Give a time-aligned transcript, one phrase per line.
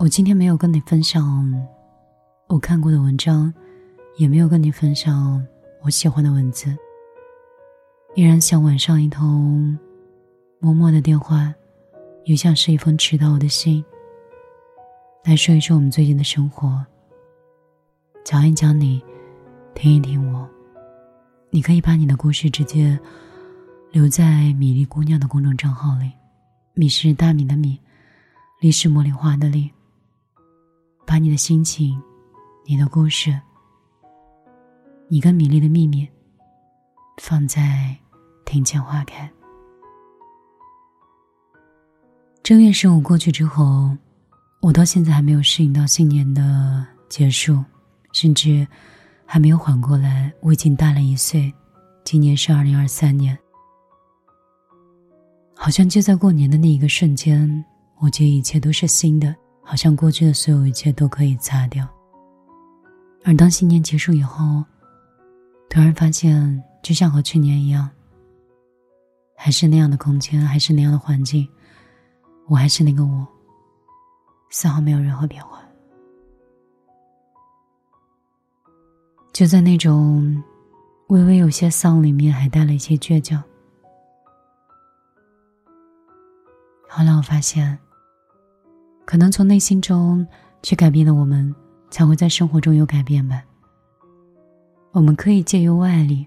[0.00, 1.68] 我今天没有跟你分享
[2.46, 3.52] 我看过的文章，
[4.16, 5.46] 也没有跟你分享
[5.82, 6.74] 我喜欢的文字，
[8.14, 9.78] 依然像晚上一通
[10.58, 11.52] 默默的电话，
[12.24, 13.84] 也像是一封迟到的信，
[15.22, 16.82] 来说一说我们最近的生活，
[18.24, 19.02] 讲一讲你，
[19.74, 20.48] 听一听我。
[21.50, 22.98] 你可以把你的故事直接
[23.92, 26.10] 留在米粒姑娘的公众账号里，
[26.72, 27.78] 米是大米的米，
[28.60, 29.70] 粒是茉莉花的粒。
[31.10, 32.00] 把你的心情、
[32.64, 33.36] 你的故事、
[35.08, 36.08] 你跟米粒的秘密，
[37.20, 37.96] 放在
[38.44, 39.28] 庭前花开。
[42.44, 43.90] 正月十五过去之后，
[44.60, 47.58] 我到现在还没有适应到新年的结束，
[48.12, 48.64] 甚至
[49.26, 50.32] 还没有缓过来。
[50.40, 51.52] 我已经大了一岁，
[52.04, 53.36] 今年是二零二三年，
[55.56, 57.64] 好像就在过年的那一个瞬间，
[57.98, 59.34] 我觉得一切都是新的。
[59.70, 61.86] 好像过去的所有一切都可以擦掉，
[63.24, 64.64] 而当新年结束以后，
[65.68, 67.88] 突然发现，就像和去年一样，
[69.36, 71.48] 还是那样的空间，还是那样的环境，
[72.48, 73.24] 我还是那个我，
[74.50, 75.62] 丝毫没有任何变化。
[79.32, 80.42] 就在那种
[81.10, 83.40] 微微有些丧里面，还带了一些倔强。
[86.88, 87.78] 后来我发现。
[89.10, 90.24] 可能从内心中
[90.62, 91.52] 去改变的我们，
[91.90, 93.42] 才会在生活中有改变吧。
[94.92, 96.24] 我们可以借由外力，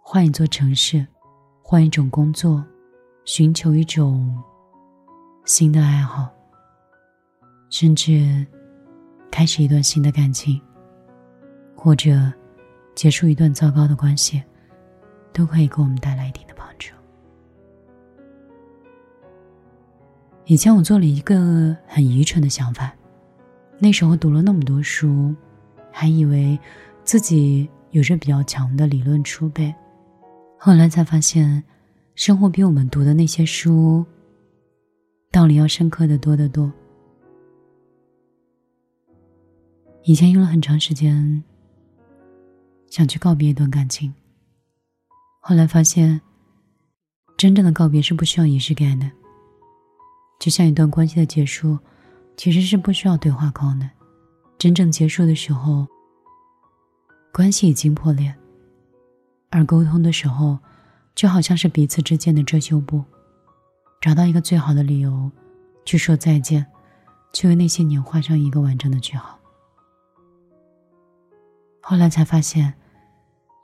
[0.00, 1.04] 换一座城市，
[1.60, 2.64] 换一种工作，
[3.24, 4.32] 寻求一种
[5.44, 6.28] 新的爱好，
[7.68, 8.46] 甚至
[9.28, 10.60] 开始一段新的感情，
[11.74, 12.32] 或者
[12.94, 14.40] 结束一段糟糕的关系，
[15.32, 16.54] 都可以给我们带来一定的。
[20.48, 22.90] 以前我做了一个很愚蠢的想法，
[23.78, 25.34] 那时候读了那么多书，
[25.92, 26.58] 还以为
[27.04, 29.72] 自己有着比较强的理论储备，
[30.58, 31.62] 后来才发现，
[32.14, 34.02] 生活比我们读的那些书
[35.30, 36.72] 道理要深刻的多得多。
[40.04, 41.44] 以前用了很长时间
[42.88, 44.10] 想去告别一段感情，
[45.40, 46.18] 后来发现，
[47.36, 49.10] 真正的告别是不需要仪式感的。
[50.38, 51.76] 就像一段关系的结束，
[52.36, 53.90] 其实是不需要对话框的。
[54.56, 55.86] 真正结束的时候，
[57.32, 58.32] 关系已经破裂，
[59.50, 60.58] 而沟通的时候，
[61.14, 63.02] 就好像是彼此之间的遮羞布，
[64.00, 65.30] 找到一个最好的理由，
[65.84, 66.64] 去说再见，
[67.32, 69.38] 去为那些年画上一个完整的句号。
[71.80, 72.74] 后来才发现，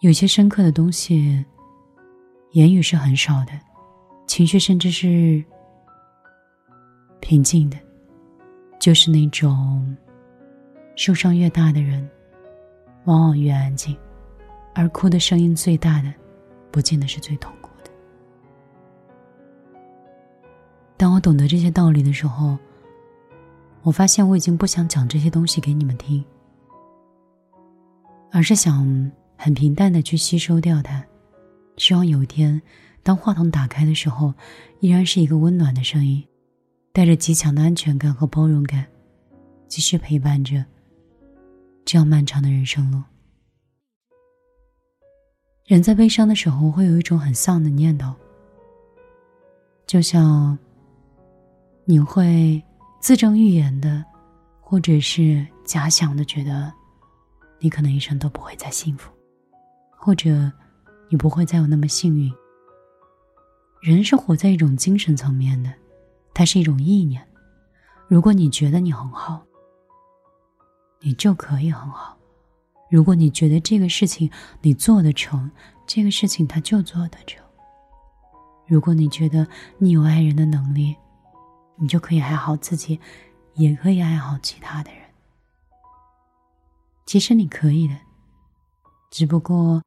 [0.00, 1.44] 有些深刻的东西，
[2.52, 3.52] 言语是很少的，
[4.26, 5.44] 情绪甚至是。
[7.24, 7.78] 平静的，
[8.78, 9.96] 就是那种
[10.94, 12.06] 受伤越大的人，
[13.04, 13.96] 往往越安静，
[14.74, 16.12] 而哭的声音最大的，
[16.70, 17.90] 不见得是最痛苦的。
[20.98, 22.58] 当我懂得这些道理的时候，
[23.80, 26.22] 我发现我已经不想讲这些东西给你们听，
[28.30, 31.02] 而是想很平淡的去吸收掉它，
[31.78, 32.60] 希望有一天，
[33.02, 34.34] 当话筒打开的时候，
[34.80, 36.22] 依然是一个温暖的声音。
[36.94, 38.86] 带着极强的安全感和包容感，
[39.66, 40.64] 继续陪伴着
[41.84, 43.02] 这样漫长的人生路。
[45.66, 48.14] 人在悲伤的时候，会有一种很丧的念头，
[49.88, 50.56] 就像
[51.84, 52.62] 你会
[53.00, 54.04] 自证预言的，
[54.60, 56.72] 或者是假想的，觉得
[57.58, 59.10] 你可能一生都不会再幸福，
[59.98, 60.30] 或者
[61.08, 62.32] 你不会再有那么幸运。
[63.82, 65.72] 人是活在一种精神层面的。
[66.34, 67.24] 它是一种意念，
[68.08, 69.40] 如果你觉得你很好，
[71.00, 72.16] 你就可以很好；
[72.90, 74.28] 如果你觉得这个事情
[74.60, 75.48] 你做得成，
[75.86, 77.40] 这个事情它就做得成；
[78.66, 79.46] 如果你觉得
[79.78, 80.96] 你有爱人的能力，
[81.76, 82.98] 你就可以爱好自己，
[83.54, 85.00] 也可以爱好其他的人。
[87.06, 87.94] 其实你可以的，
[89.10, 89.80] 只不过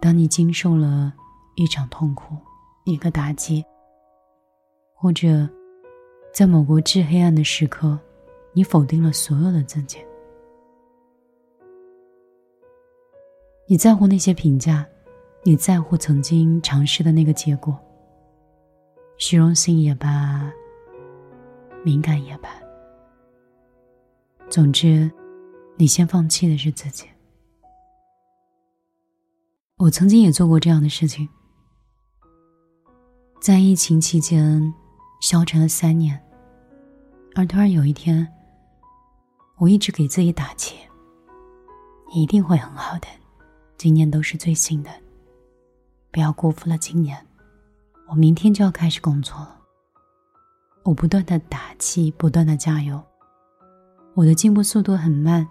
[0.00, 1.12] 当你经受了
[1.56, 2.36] 一场痛苦、
[2.84, 3.64] 一个打击，
[4.94, 5.50] 或者……
[6.32, 7.98] 在某个至黑暗的时刻，
[8.52, 9.98] 你否定了所有的自己。
[13.66, 14.86] 你在乎那些评价，
[15.42, 17.78] 你在乎曾经尝试的那个结果。
[19.18, 20.50] 虚荣心也罢，
[21.84, 22.48] 敏感也罢，
[24.48, 25.10] 总之，
[25.76, 27.06] 你先放弃的是自己。
[29.76, 31.28] 我曾经也做过这样的事情，
[33.40, 34.72] 在疫情期间。
[35.20, 36.18] 消沉了三年，
[37.34, 38.26] 而突然有一天，
[39.58, 40.76] 我一直给自己打气，
[42.12, 43.06] 你一定会很好的，
[43.76, 44.90] 今年都是最新的，
[46.10, 47.26] 不要辜负了今年。
[48.08, 49.60] 我明天就要开始工作了，
[50.84, 53.00] 我不断的打气，不断的加油。
[54.14, 55.46] 我的进步速度很慢，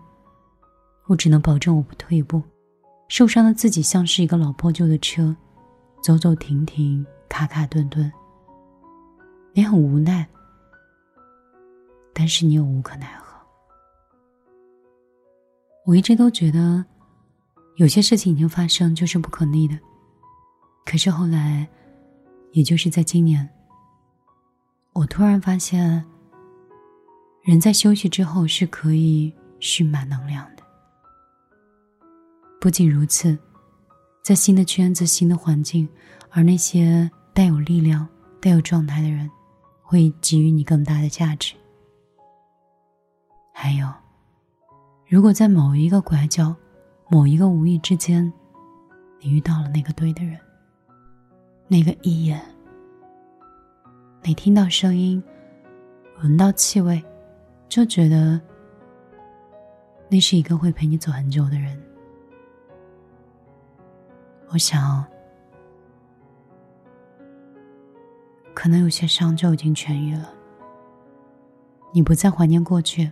[1.05, 2.41] 我只能保证我不退步。
[3.07, 5.35] 受伤的自己像是一个老破旧的车，
[6.03, 8.11] 走走停停，卡卡顿顿。
[9.59, 10.25] 你很无奈，
[12.13, 13.37] 但是你又无可奈何。
[15.85, 16.85] 我一直都觉得，
[17.75, 19.77] 有些事情已经发生就是不可逆的。
[20.85, 21.67] 可是后来，
[22.53, 23.49] 也就是在今年，
[24.93, 26.05] 我突然发现。
[27.43, 30.63] 人在休息之后是可以蓄满能量的。
[32.61, 33.37] 不仅如此，
[34.21, 35.89] 在新的圈子、新的环境，
[36.29, 38.07] 而那些带有力量、
[38.39, 39.29] 带有状态的人，
[39.89, 41.55] 会给予你更大的价值。
[43.51, 43.91] 还有，
[45.07, 46.55] 如果在某一个拐角、
[47.07, 48.31] 某一个无意之间，
[49.19, 50.39] 你遇到了那个对的人，
[51.67, 52.39] 那个一眼，
[54.21, 55.23] 你听到声音，
[56.21, 57.03] 闻到气味。
[57.67, 58.39] 就觉得
[60.07, 61.81] 那是一个会陪你走很久的人。
[64.49, 65.03] 我想，
[68.59, 70.33] 可能有些伤就已经痊愈了。
[71.93, 73.09] 你不再怀念过去，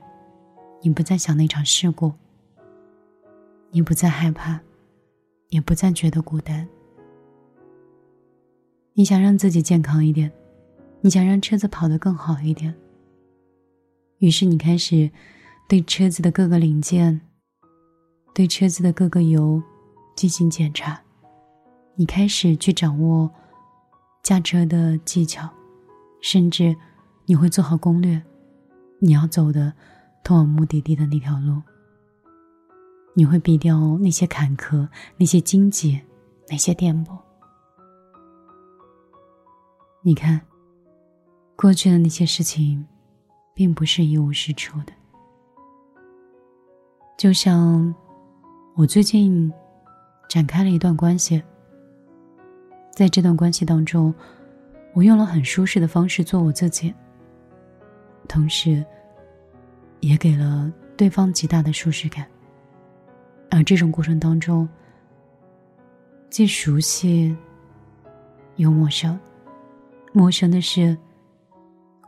[0.82, 2.12] 你不再想那场事故，
[3.72, 4.60] 你不再害怕，
[5.48, 6.68] 也不再觉得孤单。
[8.92, 10.30] 你想让自己健康一点，
[11.00, 12.76] 你想让车子跑得更好一点。
[14.18, 15.10] 于是你开始
[15.70, 17.22] 对车子的各个零件、
[18.34, 19.64] 对车子的各个油
[20.14, 21.02] 进行检查，
[21.96, 23.32] 你开始去掌握
[24.28, 25.50] 驾车的技巧，
[26.20, 26.76] 甚至
[27.26, 28.22] 你会做好攻略，
[29.00, 29.72] 你要走的
[30.22, 31.62] 通往目的地的那条路，
[33.14, 34.86] 你会避掉那些坎坷、
[35.16, 36.02] 那些荆棘、
[36.50, 37.18] 那些颠簸。
[40.02, 40.42] 你看，
[41.56, 42.86] 过去的那些事情。
[43.54, 44.94] 并不是一无是处的，
[47.18, 47.92] 就像
[48.76, 49.52] 我最近
[50.30, 51.42] 展开了一段关系，
[52.98, 54.12] 在这段关系当中，
[54.96, 56.92] 我用了很舒适的方式做我自己，
[58.28, 58.84] 同时
[60.00, 62.26] 也给了对方极大的舒适感。
[63.52, 64.68] 而这种过程当中，
[66.32, 67.38] 既熟悉
[68.56, 69.16] 又陌生。
[70.12, 70.98] 陌生的是，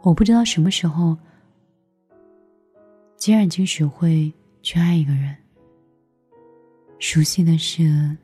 [0.01, 1.15] 我不知道什么时候。
[3.15, 4.33] 既然已经学会
[4.63, 5.35] 去爱一个人，
[6.97, 8.17] 熟悉的是，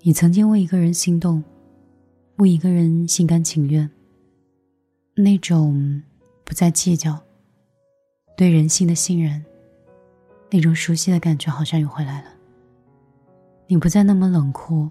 [0.00, 1.42] 你曾经为一个人心动，
[2.36, 3.88] 为一个人心甘情愿。
[5.14, 6.02] 那种
[6.44, 7.18] 不再计较，
[8.36, 9.44] 对人性的信任，
[10.50, 12.30] 那种熟悉的感觉好像又回来了。
[13.66, 14.88] 你不再那么冷酷，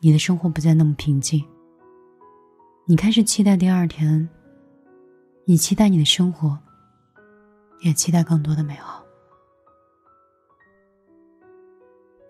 [0.00, 1.42] 你的生活不再那么平静。
[2.86, 4.28] 你开始期待第二天，
[5.44, 6.58] 你期待你的生活。
[7.80, 9.04] 也期待更多的美好。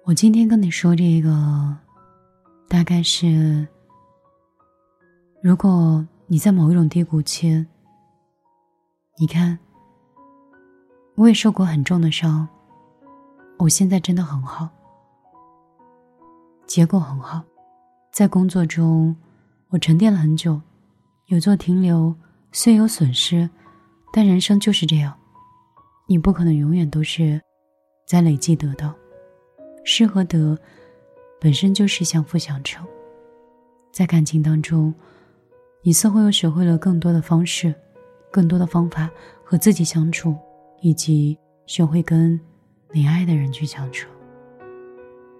[0.09, 1.77] 我今天跟你说这个，
[2.67, 3.69] 大概是，
[5.43, 7.67] 如果你在某一种低谷期，
[9.19, 9.59] 你看，
[11.15, 12.49] 我也受过很重的伤，
[13.59, 14.67] 我现在真的很好，
[16.67, 17.43] 结果很好，
[18.11, 19.15] 在工作中
[19.69, 20.59] 我沉淀了很久，
[21.27, 22.17] 有做停留，
[22.51, 23.47] 虽有损失，
[24.11, 25.15] 但人生就是这样。
[26.07, 27.39] 你不可能永远都是
[28.07, 28.95] 在累积得到，
[29.91, 30.57] 失和得
[31.41, 32.87] 本身就是相辅相成。
[33.91, 34.95] 在感情当中，
[35.81, 37.75] 你似乎又学会了更多的方式、
[38.31, 39.11] 更多的方法
[39.43, 40.37] 和自己相处，
[40.83, 42.39] 以及学会跟
[42.93, 44.11] 你爱的人去相处。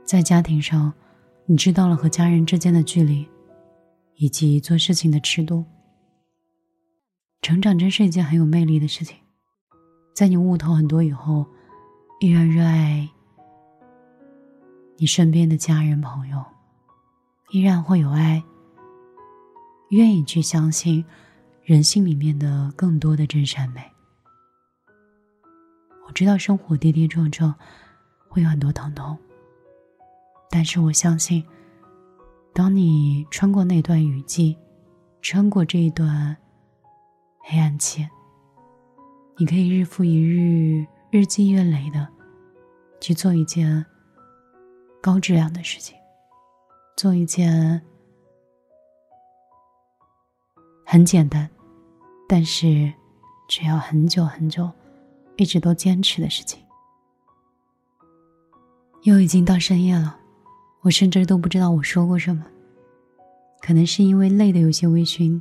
[0.03, 0.91] 在家庭上，
[1.45, 3.29] 你知道了和家人之间的距离，
[4.15, 5.63] 以及做事情的尺度。
[7.43, 9.15] 成长真是一件很有魅力的事情。
[10.15, 11.45] 在你悟透很多以后，
[12.21, 13.07] 依然热爱
[15.01, 16.45] 你身边的家人朋友，
[17.51, 18.43] 依然会有爱，
[19.91, 21.05] 愿意去相信
[21.63, 23.81] 人性里面的更多的真善美。
[26.05, 27.55] 我知道生活跌跌撞撞，
[28.29, 29.17] 会有很多疼痛，
[30.51, 31.45] 但是我相信，
[32.53, 34.59] 当你穿过那段雨季，
[35.23, 36.37] 穿过这一段
[37.39, 38.05] 黑暗期。
[39.37, 42.09] 你可以日复一日、日积月累的
[43.01, 43.87] 去做一件
[45.01, 45.97] 高质量的事情，
[46.97, 47.81] 做一件
[50.85, 51.49] 很简单，
[52.29, 52.93] 但是
[53.49, 54.71] 却要很久很久、
[55.37, 56.63] 一直都坚持的事情。
[59.03, 60.19] 又已经到深夜了，
[60.83, 62.45] 我甚至都不知道我说过什么。
[63.61, 65.41] 可能是因为累的有些微醺，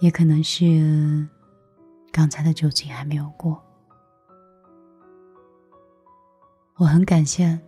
[0.00, 1.26] 也可能是
[2.12, 3.62] 刚才的酒精还没有过。
[6.76, 7.58] 我很感谢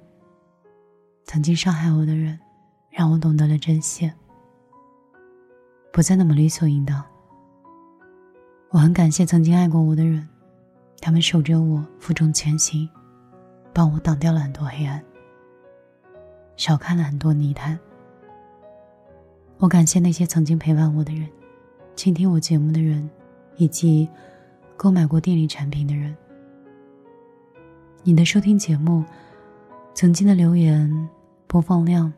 [1.31, 2.41] 曾经伤害我的人，
[2.89, 4.11] 让我懂得了珍惜，
[5.93, 7.05] 不再那么理所应当。
[8.71, 10.27] 我很感谢曾经爱过我的人，
[11.03, 12.89] 他们守着我，负重前行，
[13.75, 15.05] 帮我挡掉了很多黑暗，
[16.57, 17.79] 少看了很多泥潭。
[19.59, 21.29] 我感谢那些曾经陪伴我的人，
[21.95, 23.07] 倾听我节目的人，
[23.59, 24.09] 以及
[24.79, 26.17] 购买过电力产品的人。
[28.03, 29.05] 你的收听节目，
[29.93, 31.09] 曾经的留言
[31.49, 32.13] 播放量，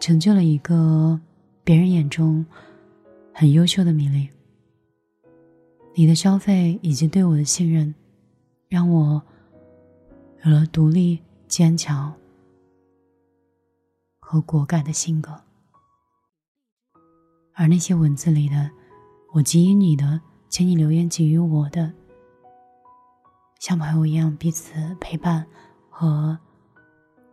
[0.00, 1.18] 成就了一个
[1.62, 2.44] 别人眼中
[3.32, 4.28] 很优秀的米粒。
[5.94, 7.94] 你的消费以及对我的信任，
[8.68, 9.22] 让我
[10.44, 12.12] 有了独立、坚强
[14.18, 15.40] 和果敢的性格。
[17.54, 18.68] 而那些文字里的
[19.32, 21.92] 我给予你的，请你留言给予我的，
[23.60, 25.46] 像朋友一样彼此陪伴
[25.88, 26.36] 和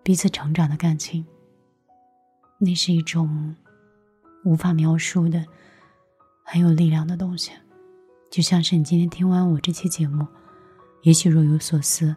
[0.05, 1.25] 彼此成长的感情，
[2.59, 3.55] 那是一种
[4.43, 5.43] 无法描述的
[6.43, 7.51] 很有力量的东西。
[8.29, 10.27] 就像是你今天听完我这期节目，
[11.01, 12.15] 也许若有所思，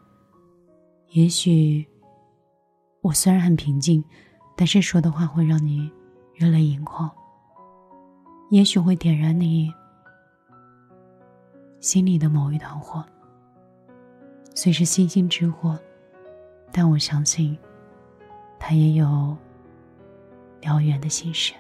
[1.13, 1.89] 也许
[3.01, 4.05] 我虽然很平静，
[4.55, 5.91] 但是说的话会让你
[6.35, 7.11] 热泪盈眶，
[8.51, 9.73] 也许会点燃你
[11.81, 13.03] 心里的某一团火。
[14.55, 15.79] 虽是星星之火，
[16.71, 17.59] 但我相信，
[18.69, 19.35] 他也有
[20.61, 21.55] 燎原的心事。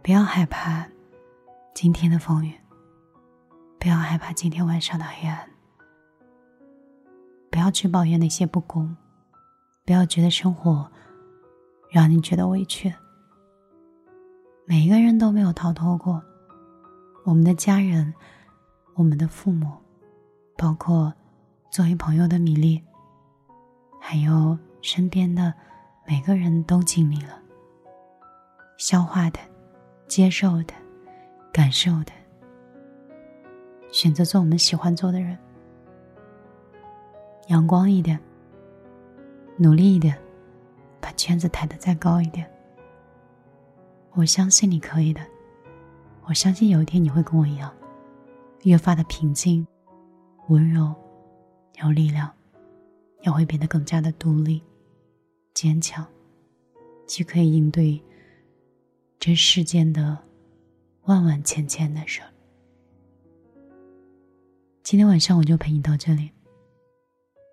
[0.00, 0.86] 不要害怕。
[1.74, 2.54] 今天的风雨，
[3.80, 5.50] 不要害怕今天晚上的黑暗。
[7.50, 8.96] 不要去抱怨那些不公，
[9.84, 10.88] 不要觉得生活
[11.90, 12.94] 让你觉得委屈。
[14.66, 16.22] 每一个人都没有逃脱过，
[17.24, 18.14] 我们的家人，
[18.94, 19.72] 我们的父母，
[20.56, 21.12] 包括
[21.72, 22.80] 作为朋友的米粒，
[24.06, 25.54] 还有身边的
[26.06, 27.40] 每个人都经历了。
[28.76, 29.40] 消化的，
[30.06, 30.74] 接受的。
[31.50, 32.12] 感受的，
[33.90, 35.38] 选择做我们喜欢做的人，
[37.46, 38.20] 阳光一点，
[39.56, 40.18] 努力一点，
[41.00, 42.46] 把圈子抬得再高一点。
[44.12, 45.22] 我相信你可以的，
[46.24, 47.72] 我相信有一天你会跟我一样，
[48.64, 49.66] 越发的平静、
[50.48, 50.92] 温柔、
[51.80, 52.28] 有力量，
[53.24, 54.62] 也会变得更加的独立、
[55.52, 56.06] 坚强，
[57.06, 58.00] 既可以应对
[59.18, 60.16] 这世间的。
[61.06, 62.22] 万万千千的事。
[64.82, 66.30] 今天晚上我就陪你到这里。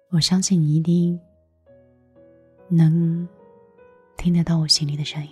[0.09, 1.19] 我相信你一定
[2.69, 3.27] 能
[4.15, 5.29] 听得到我心里的声音。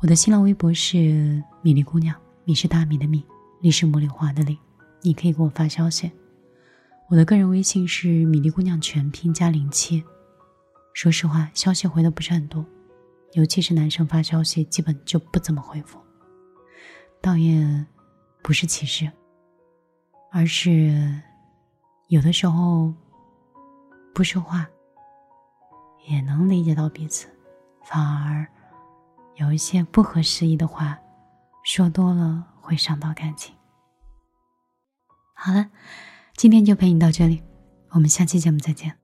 [0.00, 3.22] 我的新浪微博是米粒姑娘，米是大米的米，
[3.60, 4.58] 粒是茉莉花的粒。
[5.02, 6.10] 你可以给我发消息。
[7.10, 10.04] 我的个人微信是米粒姑娘全拼加零七。
[10.92, 12.62] 说实话，消息回的不是很多。
[13.32, 15.98] 尤其是男生发消息，基本就不怎么回复。
[17.22, 17.86] 倒也
[18.42, 19.10] 不是歧视，
[20.30, 21.18] 而是
[22.08, 22.92] 有的时候
[24.14, 24.68] 不说话
[26.06, 27.26] 也能理解到彼此，
[27.84, 28.46] 反而
[29.36, 30.98] 有一些不合时宜的话
[31.64, 33.54] 说多了会伤到感情。
[35.32, 35.70] 好了，
[36.38, 37.42] 今天就陪你到这里，
[37.90, 38.97] 我们下期节目再见。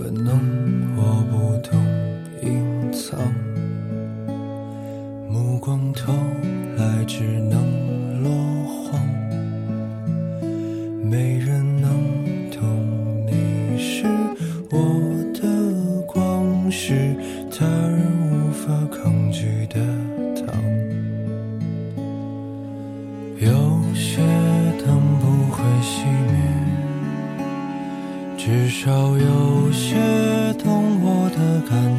[0.00, 0.38] 可能
[0.96, 1.76] 我不懂
[2.40, 3.18] 隐藏。
[5.28, 6.12] 目光偷
[6.76, 7.67] 来只能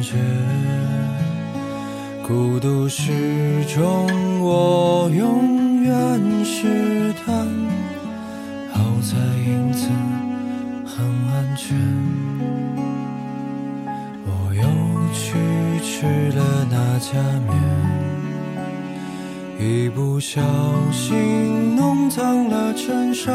[0.02, 0.16] 觉。
[2.26, 7.32] 孤独始终，我永远是他。
[8.72, 9.16] 好在
[9.46, 9.88] 影子
[10.86, 11.76] 很安全。
[14.26, 14.62] 我又
[15.12, 15.34] 去
[15.84, 16.40] 吃了
[16.70, 17.10] 那家
[17.48, 17.52] 面，
[19.58, 20.40] 一不小
[20.92, 23.34] 心弄脏了衬衫。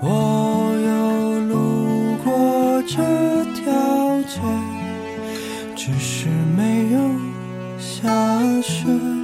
[0.00, 0.33] 我
[8.54, 9.23] 下雪。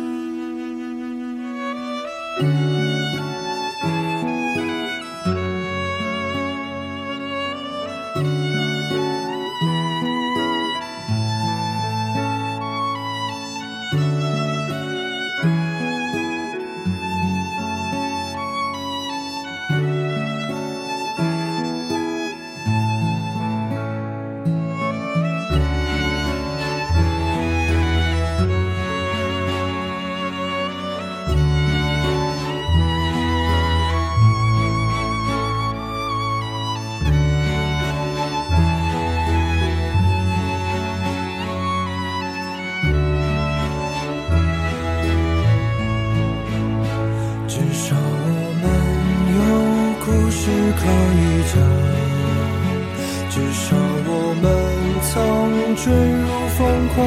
[55.82, 56.58] 坠入疯
[56.88, 56.99] 狂，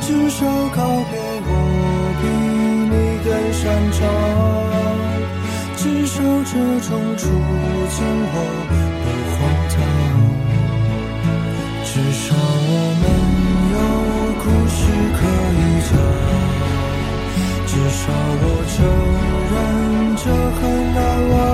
[0.00, 0.78] 至少告
[1.10, 1.12] 别
[1.46, 1.50] 我
[2.18, 2.22] 比
[2.90, 4.00] 你更擅长，
[5.76, 6.52] 至少这
[6.88, 7.98] 种处境
[8.32, 8.36] 我
[9.02, 9.36] 不荒
[9.68, 9.76] 唐，
[11.84, 13.04] 至少我们
[13.74, 13.76] 有
[14.42, 14.80] 故事
[15.18, 15.20] 可
[15.58, 15.92] 以讲，
[17.66, 18.02] 至少
[18.40, 18.76] 我承
[19.52, 19.54] 认
[20.16, 20.24] 这
[20.56, 20.60] 很
[20.94, 20.98] 难
[21.36, 21.53] 忘。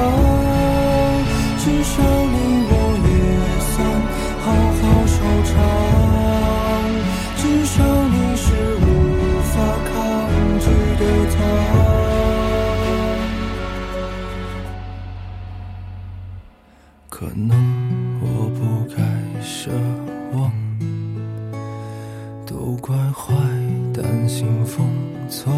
[20.32, 20.50] 望，
[22.46, 23.34] 都怪坏
[23.92, 24.86] 担心风
[25.28, 25.52] 作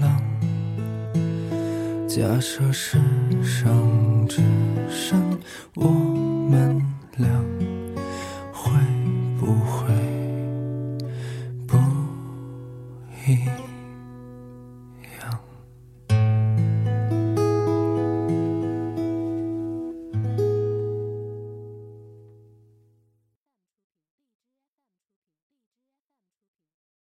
[0.00, 0.22] 浪。
[2.08, 2.98] 假设世
[3.42, 4.40] 上只
[4.88, 5.20] 剩
[5.74, 5.88] 我
[6.48, 6.80] 们
[7.16, 7.73] 俩。